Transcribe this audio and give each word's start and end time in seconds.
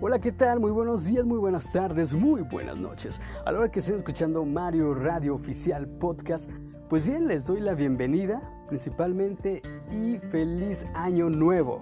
Hola, 0.00 0.20
¿qué 0.20 0.30
tal? 0.30 0.60
Muy 0.60 0.70
buenos 0.70 1.06
días, 1.06 1.24
muy 1.24 1.38
buenas 1.38 1.72
tardes, 1.72 2.14
muy 2.14 2.42
buenas 2.42 2.78
noches. 2.78 3.20
A 3.44 3.50
la 3.50 3.58
hora 3.58 3.68
que 3.68 3.80
estén 3.80 3.96
escuchando 3.96 4.44
Mario 4.44 4.94
Radio 4.94 5.34
Oficial 5.34 5.88
Podcast, 5.88 6.48
pues 6.88 7.04
bien, 7.04 7.26
les 7.26 7.46
doy 7.46 7.58
la 7.58 7.74
bienvenida 7.74 8.40
principalmente 8.68 9.62
y 9.90 10.18
feliz 10.18 10.86
año 10.94 11.30
nuevo. 11.30 11.80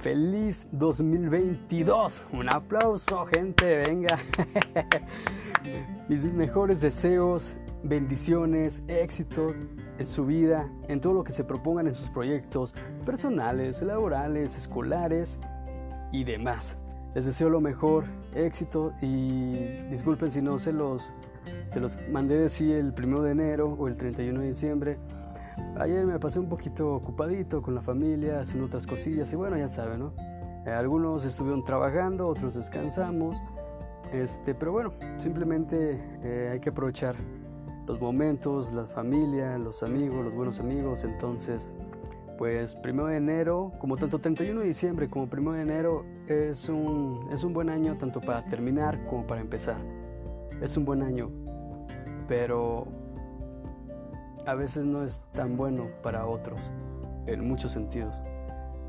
Feliz 0.00 0.66
2022. 0.72 2.24
Un 2.32 2.52
aplauso, 2.52 3.24
gente, 3.26 3.76
venga. 3.76 4.18
Mis 6.08 6.24
mejores 6.24 6.80
deseos, 6.80 7.56
bendiciones, 7.84 8.82
éxitos 8.88 9.52
en 9.98 10.06
su 10.08 10.26
vida, 10.26 10.68
en 10.88 11.00
todo 11.00 11.12
lo 11.12 11.22
que 11.22 11.30
se 11.30 11.44
propongan 11.44 11.86
en 11.86 11.94
sus 11.94 12.10
proyectos 12.10 12.74
personales, 13.06 13.82
laborales, 13.82 14.56
escolares 14.56 15.38
y 16.10 16.24
demás. 16.24 16.76
Les 17.14 17.26
deseo 17.26 17.50
lo 17.50 17.60
mejor, 17.60 18.04
éxito 18.34 18.92
y 19.02 19.56
disculpen 19.90 20.30
si 20.30 20.40
no 20.40 20.58
se 20.58 20.72
los, 20.72 21.12
se 21.66 21.80
los 21.80 21.98
mandé 22.10 22.38
decir 22.38 22.76
el 22.76 22.94
1 22.96 23.22
de 23.22 23.32
enero 23.32 23.76
o 23.78 23.88
el 23.88 23.96
31 23.96 24.40
de 24.40 24.46
diciembre. 24.46 24.98
Ayer 25.78 26.06
me 26.06 26.18
pasé 26.20 26.38
un 26.38 26.48
poquito 26.48 26.94
ocupadito 26.94 27.62
con 27.62 27.74
la 27.74 27.82
familia, 27.82 28.40
haciendo 28.40 28.66
otras 28.66 28.86
cosillas 28.86 29.32
y 29.32 29.36
bueno, 29.36 29.56
ya 29.56 29.68
saben, 29.68 29.98
¿no? 29.98 30.12
Eh, 30.66 30.70
algunos 30.70 31.24
estuvieron 31.24 31.64
trabajando, 31.64 32.28
otros 32.28 32.54
descansamos, 32.54 33.42
este, 34.12 34.54
pero 34.54 34.72
bueno, 34.72 34.92
simplemente 35.16 35.98
eh, 36.22 36.50
hay 36.52 36.60
que 36.60 36.70
aprovechar 36.70 37.16
los 37.86 38.00
momentos, 38.00 38.72
la 38.72 38.84
familia, 38.84 39.58
los 39.58 39.82
amigos, 39.82 40.24
los 40.24 40.34
buenos 40.34 40.60
amigos, 40.60 41.02
entonces 41.02 41.68
pues 42.40 42.74
primero 42.74 43.08
de 43.08 43.18
enero, 43.18 43.70
como 43.78 43.98
tanto 43.98 44.18
31 44.18 44.62
de 44.62 44.66
diciembre 44.68 45.10
como 45.10 45.28
primero 45.28 45.52
de 45.52 45.60
enero, 45.60 46.06
es 46.26 46.70
un, 46.70 47.28
es 47.30 47.44
un 47.44 47.52
buen 47.52 47.68
año 47.68 47.98
tanto 47.98 48.22
para 48.22 48.46
terminar 48.46 49.04
como 49.04 49.26
para 49.26 49.42
empezar. 49.42 49.76
Es 50.62 50.74
un 50.78 50.86
buen 50.86 51.02
año, 51.02 51.30
pero 52.28 52.86
a 54.46 54.54
veces 54.54 54.86
no 54.86 55.04
es 55.04 55.20
tan 55.32 55.58
bueno 55.58 55.88
para 56.02 56.24
otros, 56.24 56.70
en 57.26 57.46
muchos 57.46 57.72
sentidos. 57.72 58.22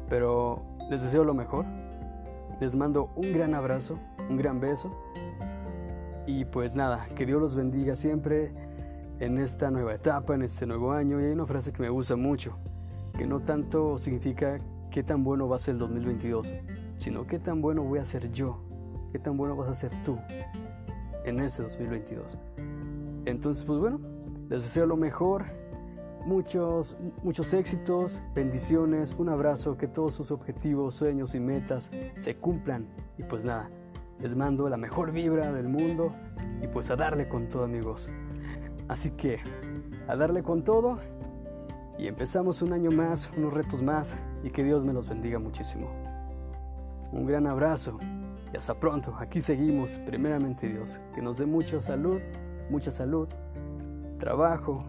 Pero 0.08 0.64
les 0.90 1.04
deseo 1.04 1.26
lo 1.26 1.34
mejor, 1.34 1.66
les 2.62 2.74
mando 2.74 3.10
un 3.18 3.34
gran 3.34 3.54
abrazo, 3.54 4.00
un 4.30 4.38
gran 4.38 4.62
beso 4.62 4.98
y 6.26 6.46
pues 6.46 6.74
nada, 6.74 7.06
que 7.18 7.26
Dios 7.26 7.42
los 7.42 7.56
bendiga 7.56 7.98
siempre 7.98 8.54
en 9.20 9.40
esta 9.40 9.72
nueva 9.72 9.94
etapa, 9.94 10.36
en 10.36 10.44
este 10.44 10.66
nuevo 10.66 10.94
año. 10.94 11.20
Y 11.20 11.26
hay 11.26 11.32
una 11.34 11.46
frase 11.46 11.74
que 11.74 11.82
me 11.82 11.90
gusta 11.90 12.16
mucho 12.16 12.58
que 13.22 13.28
no 13.28 13.40
tanto 13.40 14.00
significa 14.00 14.58
qué 14.90 15.04
tan 15.04 15.24
bueno 15.24 15.48
va 15.48 15.58
a 15.58 15.60
ser 15.60 15.74
el 15.76 15.80
2022, 15.82 16.52
sino 16.98 17.28
qué 17.28 17.38
tan 17.38 17.62
bueno 17.62 17.84
voy 17.84 18.00
a 18.00 18.04
ser 18.04 18.32
yo, 18.32 18.58
qué 19.12 19.20
tan 19.20 19.38
bueno 19.38 19.56
vas 19.56 19.70
a 19.70 19.76
ser 19.76 19.92
tú 20.04 20.18
en 21.24 21.40
ese 21.40 21.62
2022. 21.62 22.40
Entonces, 23.26 23.64
pues 23.64 23.78
bueno, 23.78 24.00
les 24.50 24.64
deseo 24.64 24.88
lo 24.88 24.98
mejor, 24.98 25.46
muchos, 26.26 26.98
muchos 27.22 27.54
éxitos, 27.54 28.24
bendiciones, 28.34 29.14
un 29.16 29.30
abrazo, 29.30 29.78
que 29.78 29.88
todos 29.88 30.16
sus 30.16 30.32
objetivos, 30.32 30.96
sueños 30.96 31.36
y 31.36 31.40
metas 31.40 31.92
se 32.16 32.38
cumplan. 32.38 32.88
Y 33.20 33.24
pues 33.24 33.44
nada, 33.44 33.70
les 34.20 34.36
mando 34.36 34.68
la 34.68 34.78
mejor 34.78 35.12
vibra 35.12 35.52
del 35.52 35.68
mundo 35.68 36.12
y 36.60 36.68
pues 36.68 36.90
a 36.90 36.96
darle 36.96 37.30
con 37.30 37.50
todo 37.50 37.66
amigos. 37.66 38.10
Así 38.88 39.12
que, 39.12 39.38
a 40.08 40.16
darle 40.16 40.42
con 40.42 40.64
todo 40.64 40.98
y 42.02 42.08
empezamos 42.08 42.64
un 42.64 42.74
año 42.74 42.90
más, 42.90 43.30
unos 43.38 43.54
retos 43.54 43.84
más 43.84 44.18
y 44.44 44.50
que 44.50 44.64
Dios 44.64 44.84
me 44.84 44.92
los 44.92 45.08
bendiga 45.08 45.38
muchísimo. 45.38 45.88
Un 47.12 47.28
gran 47.28 47.46
abrazo 47.46 48.00
y 48.52 48.58
hasta 48.58 48.74
pronto. 48.74 49.16
Aquí 49.20 49.40
seguimos, 49.40 50.00
primeramente 50.00 50.68
Dios, 50.68 51.00
que 51.14 51.22
nos 51.22 51.38
dé 51.38 51.46
mucha 51.46 51.80
salud, 51.80 52.20
mucha 52.72 52.90
salud, 52.90 53.28
trabajo, 54.20 54.84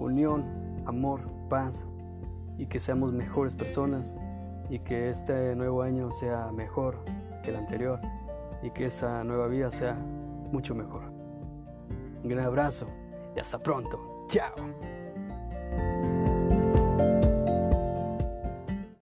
unión, 0.00 0.82
amor, 0.84 1.20
paz 1.48 1.86
y 2.56 2.66
que 2.66 2.80
seamos 2.80 3.12
mejores 3.12 3.54
personas 3.54 4.16
y 4.68 4.80
que 4.80 5.10
este 5.10 5.54
nuevo 5.54 5.82
año 5.82 6.10
sea 6.10 6.50
mejor 6.50 6.98
que 7.44 7.50
el 7.50 7.56
anterior 7.56 8.00
y 8.64 8.70
que 8.70 8.86
esta 8.86 9.22
nueva 9.22 9.46
vida 9.46 9.70
sea 9.70 9.94
mucho 9.94 10.74
mejor. 10.74 11.04
Un 12.24 12.28
gran 12.28 12.46
abrazo 12.46 12.88
y 13.36 13.38
hasta 13.38 13.60
pronto. 13.60 14.24
Chao. 14.26 14.97